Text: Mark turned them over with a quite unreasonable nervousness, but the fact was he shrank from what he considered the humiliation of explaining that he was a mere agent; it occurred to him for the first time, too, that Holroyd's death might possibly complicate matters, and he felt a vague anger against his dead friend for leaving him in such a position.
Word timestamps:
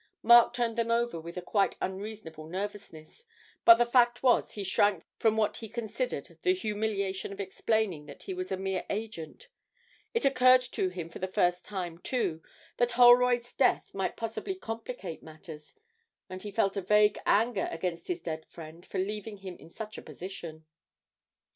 Mark 0.23 0.51
turned 0.53 0.77
them 0.79 0.89
over 0.89 1.19
with 1.19 1.37
a 1.37 1.43
quite 1.43 1.75
unreasonable 1.79 2.47
nervousness, 2.47 3.23
but 3.63 3.75
the 3.75 3.85
fact 3.85 4.23
was 4.23 4.53
he 4.53 4.63
shrank 4.63 5.03
from 5.19 5.37
what 5.37 5.57
he 5.57 5.69
considered 5.69 6.39
the 6.41 6.55
humiliation 6.55 7.31
of 7.31 7.39
explaining 7.39 8.07
that 8.07 8.23
he 8.23 8.33
was 8.33 8.51
a 8.51 8.57
mere 8.57 8.83
agent; 8.89 9.47
it 10.15 10.25
occurred 10.25 10.61
to 10.61 10.89
him 10.89 11.07
for 11.07 11.19
the 11.19 11.27
first 11.27 11.65
time, 11.65 11.99
too, 11.99 12.41
that 12.77 12.93
Holroyd's 12.93 13.53
death 13.53 13.93
might 13.93 14.17
possibly 14.17 14.55
complicate 14.55 15.21
matters, 15.21 15.75
and 16.31 16.41
he 16.41 16.49
felt 16.49 16.75
a 16.75 16.81
vague 16.81 17.19
anger 17.27 17.67
against 17.69 18.07
his 18.07 18.21
dead 18.21 18.43
friend 18.47 18.83
for 18.87 18.97
leaving 18.97 19.37
him 19.37 19.55
in 19.57 19.69
such 19.69 19.99
a 19.99 20.01
position. 20.01 20.65